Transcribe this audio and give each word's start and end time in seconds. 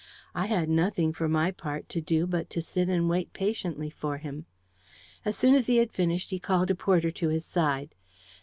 I 0.33 0.47
had 0.47 0.67
nothing, 0.67 1.13
for 1.13 1.29
my 1.29 1.51
part, 1.51 1.87
to 1.89 2.01
do 2.01 2.25
but 2.25 2.49
to 2.49 2.59
sit 2.63 2.89
and 2.89 3.07
wait 3.07 3.33
patiently 3.33 3.91
for 3.91 4.17
him. 4.17 4.47
As 5.23 5.37
soon 5.37 5.53
as 5.53 5.67
he 5.67 5.77
had 5.77 5.91
finished, 5.91 6.31
he 6.31 6.39
called 6.39 6.71
a 6.71 6.75
porter 6.75 7.11
to 7.11 7.29
his 7.29 7.45
side. 7.45 7.93